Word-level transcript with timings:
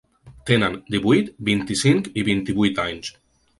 Tenen 0.49 0.77
divuit, 0.95 1.29
vint-i-cinc 1.51 2.11
i 2.23 2.27
vint-i-vuit 2.33 2.85
anys. 2.89 3.15